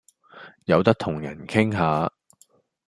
[0.65, 2.11] 有得同人傾下